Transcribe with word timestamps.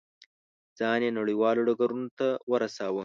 ځان 0.79 0.99
یې 1.05 1.11
نړیوالو 1.19 1.65
ډګرونو 1.67 2.09
ته 2.19 2.27
ورساوه. 2.51 2.99